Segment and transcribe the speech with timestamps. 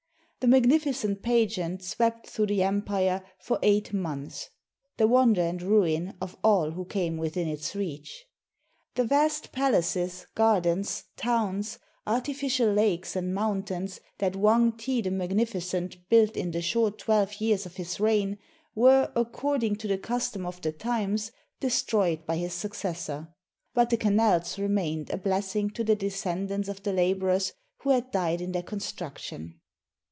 [0.43, 4.49] The magnificent pageant swept through the empire for eight months,
[4.97, 8.25] the wonder and ruin of all who came within its reach.
[8.95, 11.77] The vast palaces, gardens, towns,
[12.07, 17.67] artificial lakes and mountains that Wang ti the Magnificent built in the short twelve years
[17.67, 18.39] of his reign
[18.73, 23.27] were, according to the custom of the times, destroyed by his successor;
[23.75, 28.41] but the canals remained a blessing to the descendants of the laborers who had died
[28.41, 29.59] in their construction.